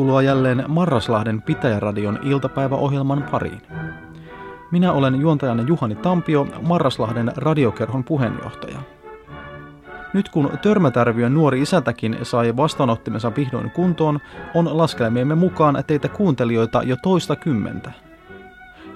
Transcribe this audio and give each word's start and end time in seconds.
Tervetuloa 0.00 0.22
jälleen 0.22 0.64
Marraslahden 0.68 1.42
Pitäjäradion 1.42 2.18
iltapäiväohjelman 2.22 3.22
pariin. 3.30 3.62
Minä 4.70 4.92
olen 4.92 5.20
juontajanne 5.20 5.64
Juhani 5.66 5.94
Tampio, 5.94 6.46
Marraslahden 6.62 7.32
radiokerhon 7.36 8.04
puheenjohtaja. 8.04 8.78
Nyt 10.12 10.28
kun 10.28 10.50
Törmätärviön 10.62 11.34
nuori 11.34 11.62
isätäkin 11.62 12.18
sai 12.22 12.56
vastaanottimensa 12.56 13.32
vihdoin 13.36 13.70
kuntoon, 13.70 14.18
on 14.54 14.78
laskelmiemme 14.78 15.34
mukaan 15.34 15.84
teitä 15.86 16.08
kuuntelijoita 16.08 16.82
jo 16.82 16.96
toista 17.02 17.36
kymmentä. 17.36 17.92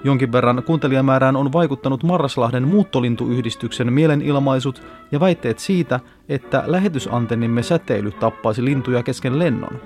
Jonkin 0.03 0.31
verran 0.31 0.63
kuuntelijamäärään 0.63 1.35
on 1.35 1.53
vaikuttanut 1.53 2.03
Marraslahden 2.03 2.67
muuttolintuyhdistyksen 2.67 3.93
mielenilmaisut 3.93 4.83
ja 5.11 5.19
väitteet 5.19 5.59
siitä, 5.59 5.99
että 6.29 6.63
lähetysantennimme 6.65 7.63
säteily 7.63 8.11
tappaisi 8.11 8.65
lintuja 8.65 9.03
kesken 9.03 9.39
lennon. 9.39 9.81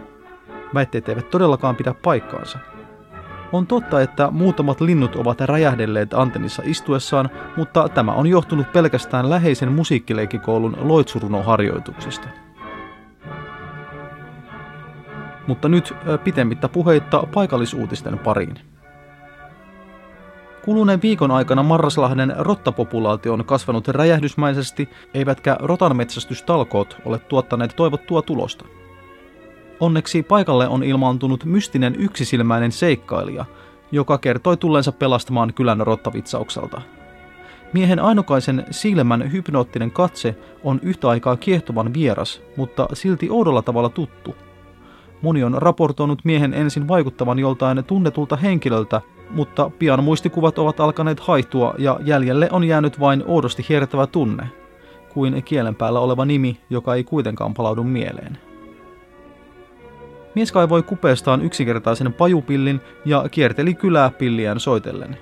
Väitteet 0.74 1.10
eivät 1.10 1.30
todellakaan 1.30 1.76
pidä 1.76 1.94
paikkaansa. 1.94 2.60
On 3.52 3.68
totta, 3.68 4.02
että 4.02 4.32
muutamat 4.32 4.82
linnut 4.82 5.16
ovat 5.16 5.42
räjähdelleet 5.42 6.14
antennissa 6.14 6.62
istuessaan, 6.66 7.30
mutta 7.58 7.90
tämä 7.90 8.12
on 8.12 8.28
johtunut 8.28 8.72
pelkästään 8.72 9.30
läheisen 9.30 9.72
musiikkileikikoulun 9.72 10.78
loitsurunoharjoituksista. 10.82 12.28
Mutta 15.48 15.70
nyt 15.70 15.94
pitemmittä 16.24 16.70
puheitta 16.70 17.24
paikallisuutisten 17.34 18.20
pariin. 18.20 18.60
Kuluneen 20.66 21.02
viikon 21.02 21.32
aikana 21.32 21.64
Marraslahden 21.64 22.34
rottapopulaatio 22.38 23.34
on 23.34 23.46
kasvanut 23.46 23.88
räjähdysmäisesti, 23.88 24.90
eivätkä 25.14 25.58
rotanmetsästystalkoot 25.60 26.98
ole 27.06 27.20
tuottaneet 27.20 27.74
toivottua 27.76 28.22
tulosta. 28.22 28.66
Onneksi 29.80 30.24
paikalle 30.24 30.68
on 30.68 30.84
ilmaantunut 30.84 31.46
mystinen 31.46 31.96
yksisilmäinen 32.00 32.72
seikkailija, 32.72 33.46
joka 33.92 34.18
kertoi 34.18 34.58
tulleensa 34.58 34.92
pelastamaan 34.92 35.54
kylän 35.54 35.80
rottavitsaukselta. 35.80 36.82
Miehen 37.74 38.00
ainokaisen 38.00 38.66
silmän 38.72 39.32
hypnoottinen 39.32 39.92
katse 39.92 40.36
on 40.64 40.80
yhtä 40.84 41.10
aikaa 41.10 41.38
kiehtovan 41.38 41.94
vieras, 41.94 42.42
mutta 42.58 42.88
silti 42.94 43.30
oudolla 43.30 43.62
tavalla 43.62 43.90
tuttu. 43.90 44.36
Moni 45.22 45.44
on 45.44 45.54
raportoinut 45.54 46.26
miehen 46.26 46.54
ensin 46.54 46.88
vaikuttavan 46.88 47.40
joltain 47.40 47.84
tunnetulta 47.84 48.36
henkilöltä, 48.36 49.02
mutta 49.30 49.72
pian 49.80 50.04
muistikuvat 50.04 50.60
ovat 50.60 50.80
alkaneet 50.80 51.20
haihtua 51.20 51.74
ja 51.78 52.00
jäljelle 52.04 52.50
on 52.52 52.64
jäänyt 52.64 53.00
vain 53.00 53.24
oudosti 53.28 53.66
hiertävä 53.70 54.08
tunne, 54.08 54.48
kuin 55.14 55.44
kielen 55.44 55.76
päällä 55.76 56.00
oleva 56.00 56.26
nimi, 56.26 56.60
joka 56.70 56.96
ei 56.96 57.04
kuitenkaan 57.04 57.54
palaudu 57.54 57.84
mieleen. 57.84 58.49
Mies 60.36 60.52
kaivoi 60.52 60.84
kupeestaan 60.84 61.42
yksinkertaisen 61.42 62.14
pajupillin 62.14 62.82
ja 63.06 63.26
kierteli 63.32 63.74
kylää 63.74 64.10
pilliään 64.10 64.60
soitellen. 64.60 65.18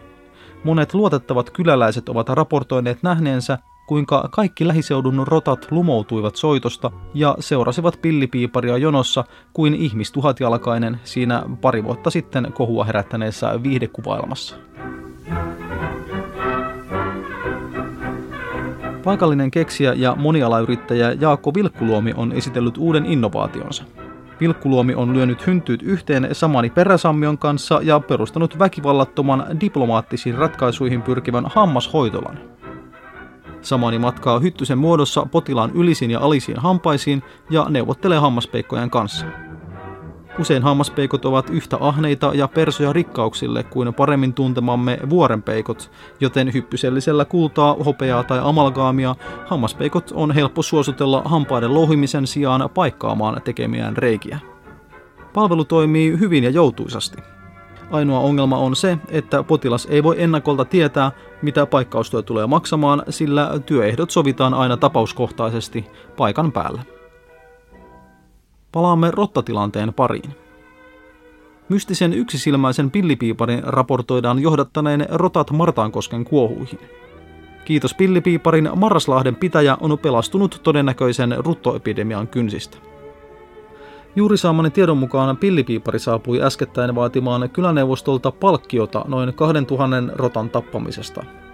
Monet 0.63 0.93
luotettavat 0.93 1.49
kyläläiset 1.49 2.09
ovat 2.09 2.29
raportoineet 2.29 3.03
nähneensä, 3.03 3.57
kuinka 3.87 4.29
kaikki 4.31 4.67
lähiseudun 4.67 5.27
rotat 5.27 5.67
lumoutuivat 5.71 6.35
soitosta 6.35 6.91
ja 7.13 7.35
seurasivat 7.39 7.99
pillipiiparia 8.01 8.77
jonossa 8.77 9.23
kuin 9.53 9.75
ihmistuhatjalkainen 9.75 10.99
siinä 11.03 11.43
pari 11.61 11.83
vuotta 11.83 12.09
sitten 12.09 12.53
kohua 12.53 12.83
herättäneessä 12.83 13.63
viihdekuvailmassa. 13.63 14.55
Paikallinen 19.03 19.51
keksijä 19.51 19.93
ja 19.93 20.15
monialayrittäjä 20.15 21.11
Jaakko 21.11 21.53
Vilkkuluomi 21.53 22.13
on 22.15 22.31
esitellyt 22.31 22.77
uuden 22.77 23.05
innovaationsa– 23.05 23.83
Vilkkuluomi 24.39 24.95
on 24.95 25.13
lyönyt 25.13 25.47
hyntyyt 25.47 25.81
yhteen 25.81 26.27
Samani 26.31 26.69
Peräsammion 26.69 27.37
kanssa 27.37 27.79
ja 27.83 27.99
perustanut 27.99 28.59
väkivallattoman 28.59 29.45
diplomaattisiin 29.61 30.35
ratkaisuihin 30.35 31.01
pyrkivän 31.01 31.45
hammashoitolan. 31.45 32.39
Samani 33.61 33.99
matkaa 33.99 34.39
hyttysen 34.39 34.77
muodossa 34.77 35.25
potilaan 35.31 35.71
ylisiin 35.73 36.11
ja 36.11 36.19
alisiin 36.19 36.59
hampaisiin 36.59 37.23
ja 37.49 37.65
neuvottelee 37.69 38.17
hammaspeikkojen 38.17 38.89
kanssa. 38.89 39.25
Usein 40.39 40.63
hammaspeikot 40.63 41.25
ovat 41.25 41.49
yhtä 41.49 41.77
ahneita 41.79 42.31
ja 42.33 42.47
persoja 42.47 42.93
rikkauksille 42.93 43.63
kuin 43.63 43.93
paremmin 43.93 44.33
tuntemamme 44.33 44.99
vuorenpeikot, 45.09 45.91
joten 46.19 46.53
hyppysellisellä 46.53 47.25
kultaa, 47.25 47.75
hopeaa 47.85 48.23
tai 48.23 48.39
amalgaamia 48.43 49.15
hammaspeikot 49.45 50.11
on 50.13 50.31
helppo 50.31 50.61
suositella 50.61 51.21
hampaiden 51.25 51.73
louhimisen 51.73 52.27
sijaan 52.27 52.69
paikkaamaan 52.73 53.41
tekemiään 53.41 53.97
reikiä. 53.97 54.39
Palvelu 55.33 55.65
toimii 55.65 56.19
hyvin 56.19 56.43
ja 56.43 56.49
joutuisasti. 56.49 57.17
Ainoa 57.91 58.19
ongelma 58.19 58.57
on 58.57 58.75
se, 58.75 58.97
että 59.09 59.43
potilas 59.43 59.87
ei 59.89 60.03
voi 60.03 60.21
ennakolta 60.21 60.65
tietää, 60.65 61.11
mitä 61.41 61.65
paikkaustyö 61.65 62.21
tulee 62.21 62.47
maksamaan, 62.47 63.03
sillä 63.09 63.59
työehdot 63.65 64.11
sovitaan 64.11 64.53
aina 64.53 64.77
tapauskohtaisesti 64.77 65.85
paikan 66.17 66.51
päällä 66.51 66.96
palaamme 68.71 69.11
rottatilanteen 69.11 69.93
pariin. 69.93 70.35
Mystisen 71.69 72.13
yksisilmäisen 72.13 72.91
pillipiiparin 72.91 73.63
raportoidaan 73.63 74.39
johdattaneen 74.39 75.05
rotat 75.09 75.51
Martaankosken 75.51 76.25
kuohuihin. 76.25 76.79
Kiitos 77.65 77.93
pillipiiparin 77.93 78.69
Marraslahden 78.75 79.35
pitäjä 79.35 79.77
on 79.81 79.99
pelastunut 79.99 80.59
todennäköisen 80.63 81.35
ruttoepidemian 81.37 82.27
kynsistä. 82.27 82.77
Juuri 84.15 84.37
saamani 84.37 84.69
tiedon 84.69 84.97
mukaan 84.97 85.37
pillipiipari 85.37 85.99
saapui 85.99 86.41
äskettäin 86.41 86.95
vaatimaan 86.95 87.49
kyläneuvostolta 87.49 88.31
palkkiota 88.31 89.05
noin 89.07 89.33
2000 89.33 90.13
rotan 90.15 90.49
tappamisesta– 90.49 91.23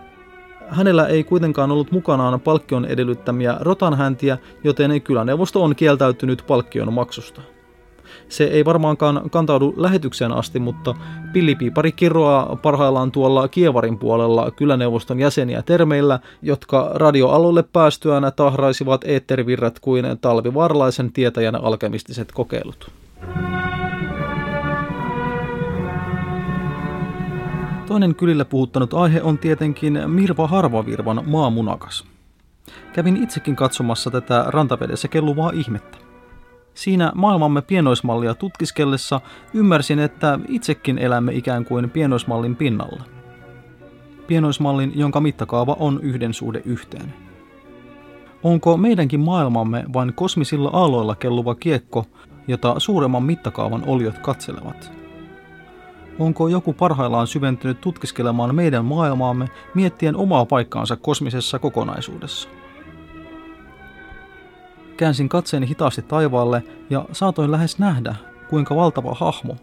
Hänellä 0.70 1.08
ei 1.08 1.24
kuitenkaan 1.24 1.72
ollut 1.72 1.92
mukanaan 1.92 2.40
palkkion 2.40 2.86
edellyttämiä 2.86 3.58
rotanhäntiä, 3.60 4.38
joten 4.64 5.02
kyläneuvosto 5.02 5.64
on 5.64 5.76
kieltäytynyt 5.76 6.44
palkkion 6.48 6.94
maksusta. 6.94 7.42
Se 8.30 8.44
ei 8.44 8.66
varmaankaan 8.66 9.30
kantaudu 9.30 9.74
lähetykseen 9.78 10.32
asti, 10.32 10.60
mutta 10.60 10.96
pillipiipari 11.34 11.92
kirroaa 11.92 12.56
parhaillaan 12.56 13.12
tuolla 13.12 13.48
Kievarin 13.48 13.98
puolella 13.98 14.52
kyläneuvoston 14.52 15.20
jäseniä 15.20 15.62
termeillä, 15.62 16.20
jotka 16.42 16.92
radioalueelle 16.94 17.64
päästyään 17.74 18.32
tahraisivat 18.36 19.02
eetterivirrat 19.06 19.80
kuin 19.80 20.06
talvivarlaisen 20.22 21.12
tietäjän 21.12 21.56
alkemistiset 21.56 22.32
kokeilut. 22.32 22.92
Toinen 27.86 28.16
kylillä 28.16 28.46
puhuttanut 28.46 28.94
aihe 28.94 29.22
on 29.22 29.38
tietenkin 29.38 30.00
Mirva 30.08 30.48
Harvavirvan 30.48 31.24
maamunakas. 31.26 32.06
Kävin 32.94 33.24
itsekin 33.24 33.56
katsomassa 33.56 34.12
tätä 34.12 34.46
rantavedessä 34.48 35.08
kelluvaa 35.08 35.52
ihmettä. 35.54 35.98
Siinä 36.74 37.12
maailmamme 37.16 37.62
pienoismallia 37.62 38.36
tutkiskellessa 38.36 39.22
ymmärsin, 39.54 40.00
että 40.00 40.40
itsekin 40.48 40.98
elämme 40.98 41.34
ikään 41.34 41.66
kuin 41.66 41.90
pienoismallin 41.90 42.56
pinnalla. 42.56 43.04
Pienoismallin, 44.28 44.92
jonka 44.96 45.22
mittakaava 45.22 45.76
on 45.80 46.00
yhden 46.02 46.34
suhde 46.34 46.62
yhteen. 46.66 47.14
Onko 48.44 48.78
meidänkin 48.78 49.20
maailmamme 49.20 49.86
vain 49.94 50.14
kosmisilla 50.14 50.70
aalloilla 50.74 51.16
kelluva 51.16 51.56
kiekko, 51.56 52.06
jota 52.48 52.76
suuremman 52.78 53.24
mittakaavan 53.24 53.84
oliot 53.88 54.18
katselevat– 54.18 54.92
Onko 56.24 56.48
joku 56.48 56.74
parhaillaan 56.74 57.28
syventynyt 57.28 57.82
tutkiskelemaan 57.82 58.56
meidän 58.56 58.86
maailmaamme 58.86 59.48
miettien 59.74 60.16
omaa 60.16 60.46
paikkaansa 60.46 60.96
kosmisessa 60.96 61.60
kokonaisuudessa? 61.60 62.50
Käänsin 64.98 65.30
katseeni 65.30 65.68
hitaasti 65.68 66.02
taivaalle 66.02 66.64
ja 66.90 67.06
saatoin 67.12 67.52
lähes 67.52 67.80
nähdä, 67.80 68.16
kuinka 68.50 68.76
valtava 68.76 69.14
hahmo, 69.14 69.56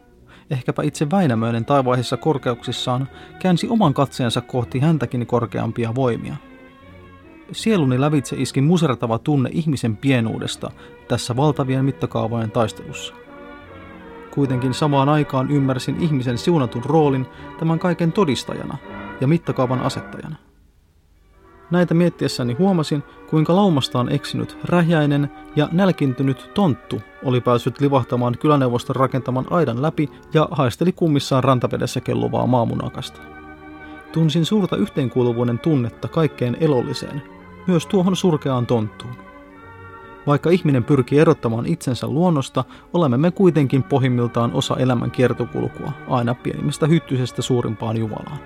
ehkäpä 0.51 0.83
itse 0.83 1.11
Väinämöinen 1.11 1.65
taivaisissa 1.65 2.17
korkeuksissaan, 2.17 3.09
käänsi 3.39 3.69
oman 3.69 3.95
katseensa 3.95 4.41
kohti 4.41 4.79
häntäkin 4.79 5.27
korkeampia 5.27 5.95
voimia. 5.95 6.37
Sieluni 7.53 8.01
lävitse 8.01 8.37
iski 8.39 8.61
musertava 8.61 9.19
tunne 9.19 9.51
ihmisen 9.53 9.97
pienuudesta 9.97 10.71
tässä 11.09 11.37
valtavien 11.37 11.85
mittakaavojen 11.85 12.51
taistelussa. 12.51 13.15
Kuitenkin 14.31 14.75
samaan 14.75 15.09
aikaan 15.09 15.51
ymmärsin 15.51 15.97
ihmisen 16.01 16.39
siunatun 16.39 16.85
roolin 16.85 17.27
tämän 17.59 17.79
kaiken 17.79 18.13
todistajana 18.13 18.79
ja 19.21 19.27
mittakaavan 19.27 19.81
asettajana. 19.81 20.37
Näitä 21.71 21.95
miettiessäni 21.95 22.55
huomasin, 22.55 23.03
kuinka 23.31 23.57
laumastaan 23.57 24.13
eksynyt, 24.13 24.59
rähjäinen 24.65 25.31
ja 25.57 25.69
nälkintynyt 25.73 26.51
tonttu 26.55 27.03
oli 27.25 27.41
päässyt 27.41 27.81
livahtamaan 27.81 28.39
kyläneuvoston 28.39 28.97
rakentaman 28.97 29.47
aidan 29.51 29.83
läpi 29.83 30.11
ja 30.35 30.49
haisteli 30.51 30.93
kummissaan 30.93 31.45
rantavedessä 31.45 32.01
kelluvaa 32.01 32.47
maamunakasta. 32.47 33.21
Tunsin 34.13 34.45
suurta 34.45 34.77
yhteenkuuluvuuden 34.77 35.59
tunnetta 35.59 36.09
kaikkeen 36.09 36.57
elolliseen, 36.61 37.23
myös 37.67 37.87
tuohon 37.87 38.17
surkeaan 38.17 38.67
tonttuun. 38.67 39.30
Vaikka 40.27 40.51
ihminen 40.51 40.85
pyrkii 40.85 41.19
erottamaan 41.19 41.67
itsensä 41.67 42.07
luonnosta, 42.07 42.65
olemme 42.93 43.17
me 43.17 43.31
kuitenkin 43.31 43.83
pohjimmiltaan 43.83 44.53
osa 44.53 44.77
elämän 44.77 45.11
kiertokulkua, 45.11 45.93
aina 46.09 46.35
pienimmästä 46.35 46.87
hyttyisestä 46.87 47.43
suurimpaan 47.43 47.97
Jumalaan. 47.97 48.39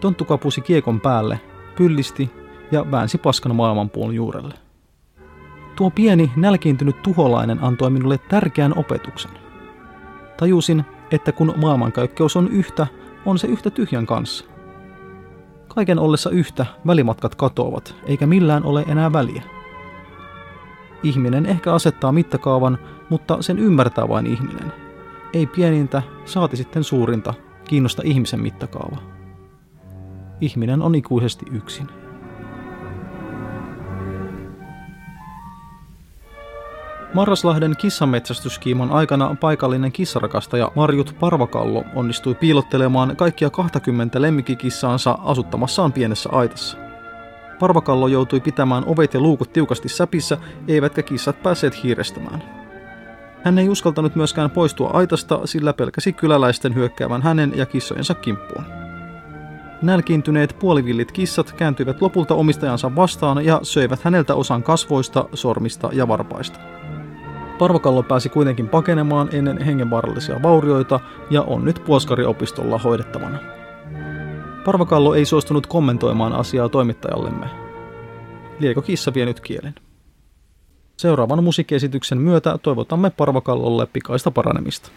Tonttu 0.00 0.24
kapusi 0.24 0.60
kiekon 0.60 1.00
päälle, 1.00 1.40
pyllisti 1.76 2.30
ja 2.72 2.90
väänsi 2.90 3.18
paskan 3.18 3.56
maailmanpuun 3.56 4.14
juurelle. 4.14 4.54
Tuo 5.76 5.90
pieni, 5.90 6.30
nälkiintynyt 6.36 7.02
tuholainen 7.02 7.64
antoi 7.64 7.90
minulle 7.90 8.18
tärkeän 8.18 8.78
opetuksen. 8.78 9.30
Tajusin, 10.36 10.84
että 11.10 11.32
kun 11.32 11.54
maailmankaikkeus 11.56 12.36
on 12.36 12.48
yhtä, 12.48 12.86
on 13.26 13.38
se 13.38 13.46
yhtä 13.46 13.70
tyhjän 13.70 14.06
kanssa. 14.06 14.44
Kaiken 15.68 15.98
ollessa 15.98 16.30
yhtä, 16.30 16.66
välimatkat 16.86 17.34
katoavat, 17.34 17.94
eikä 18.06 18.26
millään 18.26 18.64
ole 18.64 18.84
enää 18.88 19.12
väliä. 19.12 19.59
Ihminen 21.02 21.46
ehkä 21.46 21.72
asettaa 21.74 22.12
mittakaavan, 22.12 22.78
mutta 23.08 23.42
sen 23.42 23.58
ymmärtää 23.58 24.08
vain 24.08 24.26
ihminen. 24.26 24.72
Ei 25.32 25.46
pienintä, 25.46 26.02
saati 26.24 26.56
sitten 26.56 26.84
suurinta, 26.84 27.34
kiinnosta 27.64 28.02
ihmisen 28.04 28.40
mittakaava. 28.40 28.96
Ihminen 30.40 30.82
on 30.82 30.94
ikuisesti 30.94 31.46
yksin. 31.52 31.88
Marraslahden 37.14 37.76
kissametsästyskiimon 37.76 38.90
aikana 38.90 39.36
paikallinen 39.40 39.92
kissarakastaja 39.92 40.72
Marjut 40.74 41.16
Parvakallo 41.20 41.84
onnistui 41.94 42.34
piilottelemaan 42.34 43.16
kaikkia 43.16 43.50
20 43.50 44.22
lemmikkikissaansa 44.22 45.18
asuttamassaan 45.24 45.92
pienessä 45.92 46.30
aitassa. 46.32 46.89
Parvakallo 47.60 48.08
joutui 48.08 48.40
pitämään 48.40 48.84
ovet 48.86 49.14
ja 49.14 49.20
luukut 49.20 49.52
tiukasti 49.52 49.88
säpissä, 49.88 50.38
eivätkä 50.68 51.02
kissat 51.02 51.42
päässeet 51.42 51.82
hiirestämään. 51.82 52.42
Hän 53.44 53.58
ei 53.58 53.68
uskaltanut 53.68 54.16
myöskään 54.16 54.50
poistua 54.50 54.90
aitasta, 54.92 55.40
sillä 55.44 55.72
pelkäsi 55.72 56.12
kyläläisten 56.12 56.74
hyökkäävän 56.74 57.22
hänen 57.22 57.52
ja 57.56 57.66
kissojensa 57.66 58.14
kimppuun. 58.14 58.64
Nälkiintyneet 59.82 60.56
puolivillit 60.58 61.12
kissat 61.12 61.52
kääntyivät 61.52 62.02
lopulta 62.02 62.34
omistajansa 62.34 62.96
vastaan 62.96 63.44
ja 63.44 63.60
söivät 63.62 64.02
häneltä 64.02 64.34
osan 64.34 64.62
kasvoista, 64.62 65.28
sormista 65.34 65.90
ja 65.92 66.08
varpaista. 66.08 66.60
Parvakallo 67.58 68.02
pääsi 68.02 68.28
kuitenkin 68.28 68.68
pakenemaan 68.68 69.28
ennen 69.32 69.62
hengenvaarallisia 69.62 70.42
vaurioita 70.42 71.00
ja 71.30 71.42
on 71.42 71.64
nyt 71.64 71.82
puoskariopistolla 71.86 72.78
hoidettavana. 72.78 73.59
Parvakallo 74.64 75.14
ei 75.14 75.24
suostunut 75.24 75.66
kommentoimaan 75.66 76.32
asiaa 76.32 76.68
toimittajallemme. 76.68 77.46
Liekö 78.58 78.82
kissa 78.82 79.14
vienyt 79.14 79.40
kielen? 79.40 79.74
Seuraavan 80.96 81.44
musiikkiesityksen 81.44 82.18
myötä 82.18 82.58
toivotamme 82.58 83.10
Parvakallolle 83.10 83.86
pikaista 83.86 84.30
paranemista. 84.30 84.90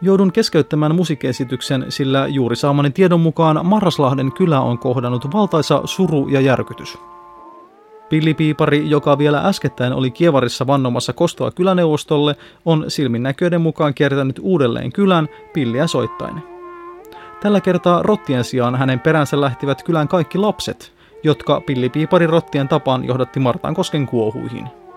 Joudun 0.00 0.32
keskeyttämään 0.32 0.94
musiikkiesityksen, 0.94 1.86
sillä 1.88 2.26
juuri 2.26 2.56
saamani 2.56 2.90
tiedon 2.90 3.20
mukaan 3.20 3.66
Marraslahden 3.66 4.32
kylä 4.32 4.60
on 4.60 4.78
kohdannut 4.78 5.32
valtaisa 5.32 5.82
suru 5.84 6.28
ja 6.28 6.40
järkytys. 6.40 6.98
Pillipiipari, 8.08 8.90
joka 8.90 9.18
vielä 9.18 9.40
äskettäin 9.40 9.92
oli 9.92 10.10
Kievarissa 10.10 10.66
vannomassa 10.66 11.12
kostoa 11.12 11.50
kyläneuvostolle, 11.50 12.36
on 12.64 12.84
silminnäköiden 12.88 13.60
mukaan 13.60 13.94
kiertänyt 13.94 14.40
uudelleen 14.42 14.92
kylän 14.92 15.28
pilliä 15.52 15.86
soittain. 15.86 16.42
Tällä 17.42 17.60
kertaa 17.60 18.02
rottien 18.02 18.44
sijaan 18.44 18.76
hänen 18.76 19.00
peränsä 19.00 19.40
lähtivät 19.40 19.82
kylän 19.82 20.08
kaikki 20.08 20.38
lapset, 20.38 20.92
jotka 21.22 21.60
pillipiipari 21.60 22.26
rottien 22.26 22.68
tapaan 22.68 23.04
johdatti 23.04 23.40
Martankosken 23.40 24.06
kuohuihin– 24.06 24.68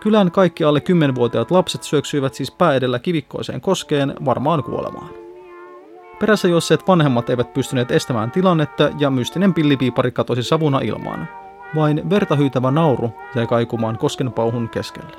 Kylän 0.00 0.30
kaikki 0.30 0.64
alle 0.64 0.82
10-vuotiaat 1.12 1.50
lapset 1.50 1.82
syöksyivät 1.82 2.34
siis 2.34 2.50
pää 2.50 2.74
edellä 2.74 2.98
kivikkoiseen 2.98 3.60
koskeen 3.60 4.14
varmaan 4.24 4.62
kuolemaan. 4.62 5.10
Perässä 6.20 6.48
juosseet 6.48 6.88
vanhemmat 6.88 7.30
eivät 7.30 7.54
pystyneet 7.54 7.90
estämään 7.90 8.30
tilannetta 8.30 8.90
ja 8.98 9.10
mystinen 9.10 9.54
pillipiipari 9.54 10.10
katosi 10.10 10.42
savuna 10.42 10.80
ilmaan. 10.80 11.28
Vain 11.74 12.10
verta 12.10 12.36
hyytävä 12.36 12.70
nauru 12.70 13.12
jäi 13.34 13.46
kaikumaan 13.46 13.98
koskenpauhun 13.98 14.68
keskelle. 14.68 15.16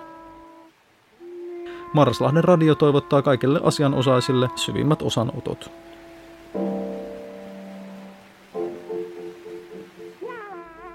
Marraslahden 1.94 2.44
radio 2.44 2.76
toivottaa 2.76 3.22
kaikille 3.22 3.62
asianosaisille 3.64 4.50
syvimmät 4.56 5.02
osanotot. 5.02 5.72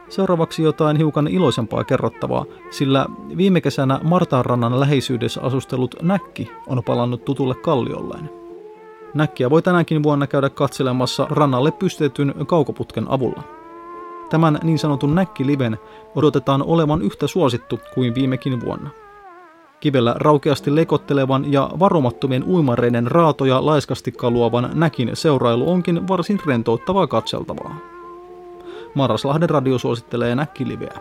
Seuraavaksi 0.08 0.62
jotain 0.62 0.96
hiukan 0.96 1.28
iloisempaa 1.28 1.84
kerrottavaa, 1.84 2.44
sillä 2.70 3.06
viime 3.37 3.61
kesänä 3.61 4.00
Martaanrannan 4.02 4.80
läheisyydessä 4.80 5.40
asustellut 5.42 5.94
Näkki 6.02 6.50
on 6.66 6.82
palannut 6.87 7.25
tutulle 7.25 7.54
kalliolleen. 7.54 8.30
Näkkiä 9.14 9.50
voi 9.50 9.62
tänäkin 9.62 10.02
vuonna 10.02 10.26
käydä 10.26 10.50
katselemassa 10.50 11.26
rannalle 11.30 11.70
pystytetyn 11.70 12.34
kaukoputken 12.46 13.11
avulla. 13.11 13.42
Tämän 14.30 14.58
niin 14.62 14.78
sanotun 14.78 15.14
Näkki-liven 15.14 15.78
odotetaan 16.14 16.62
olevan 16.62 17.02
yhtä 17.02 17.26
suosittu 17.26 17.80
kuin 17.94 18.14
viimekin 18.14 18.61
vuonna. 18.61 18.90
Kivellä 19.80 20.14
raukeasti 20.18 20.75
lekottelevan 20.75 21.52
ja 21.52 21.70
varomattomien 21.78 22.44
uimareiden 22.44 23.06
raatoja 23.06 23.66
laiskasti 23.66 24.12
kaluavan 24.12 24.70
näkin 24.75 25.11
seurailu 25.14 25.70
onkin 25.70 26.08
varsin 26.08 26.40
rentouttavaa 26.46 27.06
katseltavaa. 27.06 27.93
Marraslahden 28.94 29.50
radio 29.50 29.78
suosittelee 29.78 30.34
näkkiliveä. 30.34 31.00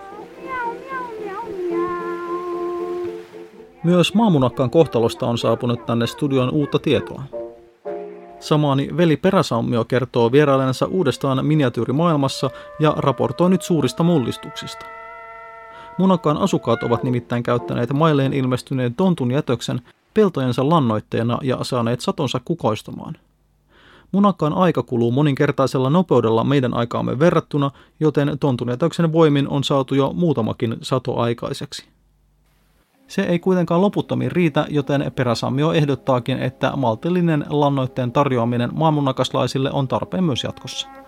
Myös 3.84 4.14
maamunakkaan 4.14 4.70
kohtalosta 4.70 5.28
on 5.28 5.38
saapunut 5.38 5.86
tänne 5.86 6.08
studion 6.08 6.52
uutta 6.52 6.80
tietoa. 6.80 7.24
Samaani 8.40 8.90
veli 8.98 9.18
Peräsammio 9.18 9.86
kertoo 9.86 10.32
vierailensa 10.32 10.86
uudestaan 10.86 11.46
miniatyyrimaailmassa 11.46 12.50
ja 12.80 12.94
raportoi 12.98 13.50
nyt 13.50 13.62
suurista 13.62 14.04
mullistuksista. 14.04 14.86
Munakkaan 15.98 16.38
asukkaat 16.38 16.84
ovat 16.84 17.04
nimittäin 17.04 17.44
käyttäneet 17.44 17.94
mailleen 17.94 18.34
ilmestyneen 18.34 18.96
tontun 18.96 19.32
jätöksen 19.32 19.82
peltojensa 20.14 20.70
lannoitteena 20.70 21.40
ja 21.42 21.58
saaneet 21.62 22.02
satonsa 22.02 22.42
kukoistamaan– 22.46 23.18
Munakkaan 24.14 24.54
aika 24.54 24.84
kuluu 24.84 25.12
moninkertaisella 25.12 25.90
nopeudella 25.90 26.44
meidän 26.44 26.74
aikaamme 26.74 27.20
verrattuna, 27.20 27.72
joten 28.00 28.38
tontunjätöksen 28.40 29.14
voimin 29.14 29.48
on 29.48 29.64
saatu 29.64 29.96
jo 29.96 30.14
muutamakin 30.14 30.78
sato 30.82 31.18
aikaiseksi. 31.18 31.86
Se 33.08 33.22
ei 33.22 33.40
kuitenkaan 33.40 33.82
loputtomiin 33.82 34.32
riitä, 34.32 34.66
joten 34.70 35.12
Peräsammio 35.16 35.74
ehdottaakin, 35.74 36.40
että 36.40 36.72
maltillinen 36.76 37.46
lannoitteen 37.50 38.12
tarjoaminen 38.12 38.70
maanmunakaslaisille 38.74 39.72
on 39.72 39.88
tarpeen 39.88 40.24
myös 40.24 40.44
jatkossa. 40.44 41.03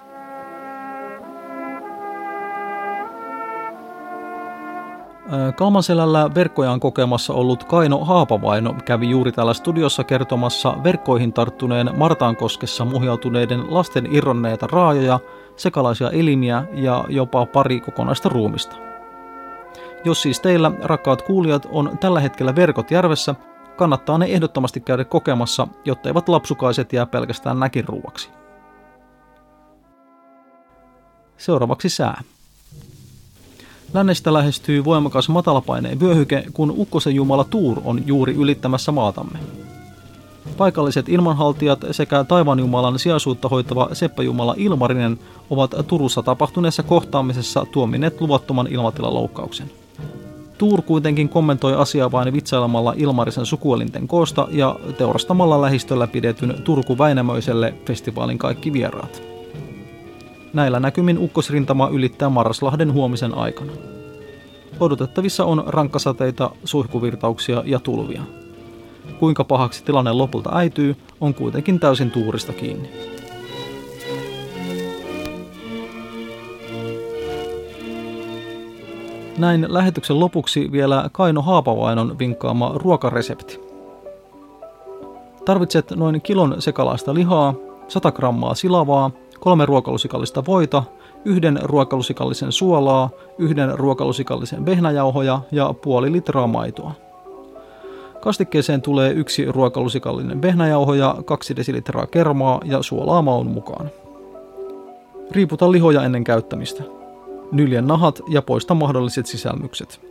Kalmanselällä 5.56 6.30
verkkojaan 6.36 6.80
kokemassa 6.80 7.34
ollut 7.34 7.64
Kaino 7.64 8.06
Haapavaino 8.06 8.76
kävi 8.86 9.10
juuri 9.10 9.32
täällä 9.32 9.54
studiossa 9.54 10.04
kertomassa 10.04 10.78
verkkoihin 10.84 11.34
tarttuneen 11.34 11.90
Martaankoskessa 11.98 12.86
muhjautuneiden 12.86 13.74
lasten 13.74 14.16
irronneita 14.16 14.68
raajoja, 14.72 15.20
sekalaisia 15.56 16.10
elimiä 16.10 16.64
ja 16.74 17.06
jopa 17.10 17.46
pari 17.46 17.80
kokonaista 17.80 18.30
ruumista. 18.30 18.76
Jos 20.04 20.22
siis 20.22 20.40
teillä, 20.40 20.72
rakkaat 20.84 21.22
kuulijat, 21.22 21.68
on 21.72 21.98
tällä 22.00 22.20
hetkellä 22.20 22.56
verkot 22.56 22.92
järvessä, 22.92 23.36
kannattaa 23.76 24.18
ne 24.18 24.26
ehdottomasti 24.26 24.80
käydä 24.80 25.06
kokemassa, 25.06 25.68
jotta 25.86 26.10
eivät 26.10 26.30
lapsukaiset 26.30 26.94
jää 26.94 27.06
pelkästään 27.06 27.60
näkinruuaksi. 27.60 28.30
Seuraavaksi 31.38 31.90
sää. 31.90 32.22
Lännestä 33.96 34.34
lähestyy 34.34 34.86
voimakas 34.86 35.30
matalapaineen 35.30 36.00
vyöhyke, 36.00 36.44
kun 36.54 36.74
ukkosen 36.78 37.16
jumala 37.16 37.44
Tuur 37.44 37.82
on 37.86 38.02
juuri 38.06 38.34
ylittämässä 38.34 38.92
maatamme. 38.92 39.40
Paikalliset 40.58 41.10
ilmanhaltijat 41.10 41.86
sekä 41.92 42.24
taivanjumalan 42.24 43.00
sijaisuutta 43.00 43.50
hoitava 43.50 43.90
seppäjumala 43.94 44.56
Ilmarinen 44.58 45.20
ovat 45.50 45.76
Turussa 45.88 46.24
tapahtuneessa 46.24 46.84
kohtaamisessa 46.84 47.66
tuomineet 47.72 48.22
luvattoman 48.22 48.68
ilmatilaloukkauksen. 48.68 49.72
Tuur 50.58 50.82
kuitenkin 50.82 51.30
kommentoi 51.30 51.76
asiaa 51.76 52.12
vain 52.12 52.34
vitsailemalla 52.34 52.94
Ilmarisen 52.98 53.46
sukuelinten 53.46 54.08
koosta 54.08 54.48
ja 54.52 54.80
teurastamalla 54.98 55.62
lähistöllä 55.62 56.08
pidetyn 56.08 56.62
Turku 56.64 56.98
Väinämöiselle 56.98 57.74
festivaalin 57.86 58.38
kaikki 58.38 58.74
vieraat. 58.74 59.35
Näillä 60.56 60.80
näkymin 60.80 61.18
ukkosrintama 61.18 61.90
ylittää 61.90 62.30
Marraslahden 62.30 62.94
huomisen 62.94 63.38
aikana. 63.38 63.72
Odotettavissa 64.80 65.46
on 65.46 65.64
rankkasateita, 65.68 66.52
suihkuvirtauksia 66.64 67.64
ja 67.66 67.80
tulvia. 67.80 68.22
Kuinka 69.20 69.44
pahaksi 69.44 69.84
tilanne 69.84 70.12
lopulta 70.12 70.58
äityy, 70.58 70.96
on 71.22 71.34
kuitenkin 71.34 71.80
täysin 71.80 72.12
tuurista 72.12 72.54
kiinni. 72.54 72.90
Näin 79.38 79.66
lähetyksen 79.70 80.20
lopuksi 80.20 80.72
vielä 80.72 81.10
Kaino 81.12 81.42
Haapavainon 81.42 82.20
vinkkaama 82.20 82.72
ruokaresepti. 82.76 83.60
Tarvitset 85.46 85.92
noin 85.92 86.22
kilon 86.22 86.56
sekalaista 86.60 87.14
lihaa, 87.14 87.54
100 87.88 88.12
grammaa 88.12 88.56
silavaa, 88.56 89.12
kolme 89.46 89.66
ruokalusikallista 89.66 90.44
voita, 90.48 90.84
yhden 91.26 91.60
ruokalusikallisen 91.64 92.52
suolaa, 92.52 93.10
yhden 93.38 93.80
ruokalusikallisen 93.80 94.66
vehnäjauhoja 94.66 95.42
ja 95.52 95.74
puoli 95.82 96.12
litraa 96.12 96.48
maitoa. 96.48 96.92
Kastikkeeseen 98.22 98.82
tulee 98.82 99.12
yksi 99.12 99.52
ruokalusikallinen 99.52 100.42
vehnäjauhoja, 100.42 101.16
kaksi 101.26 101.56
desilitraa 101.56 102.08
kermaa 102.08 102.62
ja 102.64 102.82
suolaa 102.82 103.22
maun 103.22 103.48
mukaan. 103.48 103.90
Riiputa 105.32 105.72
lihoja 105.72 106.04
ennen 106.04 106.24
käyttämistä. 106.24 106.84
Nyljen 107.52 107.88
nahat 107.88 108.22
ja 108.30 108.42
poista 108.42 108.76
mahdolliset 108.76 109.26
sisälmykset. 109.26 110.02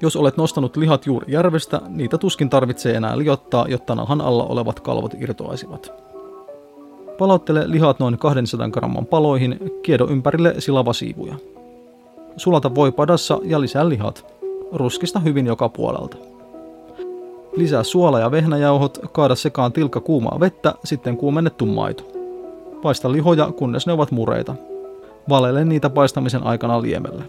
Jos 0.00 0.16
olet 0.16 0.36
nostanut 0.36 0.76
lihat 0.76 1.06
juuri 1.06 1.32
järvestä, 1.32 1.80
niitä 1.88 2.18
tuskin 2.18 2.50
tarvitsee 2.50 2.94
enää 2.94 3.18
liottaa, 3.18 3.66
jotta 3.68 3.94
nahan 3.94 4.20
alla 4.20 4.44
olevat 4.44 4.80
kalvot 4.80 5.14
irtoaisivat. 5.20 6.15
Palauttele 7.18 7.64
lihat 7.66 7.98
noin 7.98 8.18
200 8.18 8.68
gramman 8.68 9.06
paloihin, 9.06 9.72
kiedo 9.82 10.06
ympärille 10.10 10.54
silavasiivuja. 10.58 11.34
Sulata 12.36 12.74
voi 12.74 12.92
padassa 12.92 13.38
ja 13.42 13.60
lisää 13.60 13.88
lihat. 13.88 14.26
Ruskista 14.72 15.18
hyvin 15.18 15.46
joka 15.46 15.68
puolelta. 15.68 16.16
Lisää 17.56 17.82
suola 17.82 18.20
ja 18.20 18.30
vehnäjauhot, 18.30 18.98
kaada 19.12 19.34
sekaan 19.34 19.72
tilkka 19.72 20.00
kuumaa 20.00 20.40
vettä, 20.40 20.74
sitten 20.84 21.16
kuumennettu 21.16 21.66
maito. 21.66 22.04
Paista 22.82 23.12
lihoja, 23.12 23.52
kunnes 23.52 23.86
ne 23.86 23.92
ovat 23.92 24.10
mureita. 24.10 24.54
Valele 25.28 25.64
niitä 25.64 25.90
paistamisen 25.90 26.42
aikana 26.42 26.82
liemellä. 26.82 27.22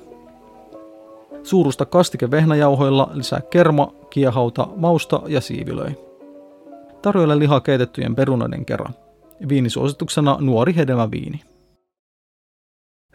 Suurusta 1.43 1.85
kastike 1.85 2.31
vehnäjauhoilla, 2.31 3.09
lisää 3.13 3.41
kerma, 3.41 3.93
kiehauta, 4.09 4.67
mausta 4.75 5.21
ja 5.27 5.41
siivilöi. 5.41 5.91
Tarjoile 7.01 7.39
liha 7.39 7.59
keitettyjen 7.59 8.15
perunoiden 8.15 8.65
kerran. 8.65 8.93
Viinisuosituksena 9.49 10.37
nuori 10.39 10.75
hedelmäviini. 10.75 11.41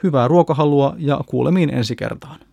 Hyvää 0.03 0.29
ruokahalua 0.29 0.95
ja 0.99 1.21
kuulemiin 1.27 1.71
ensi 1.71 1.97
kertaan. 1.97 2.52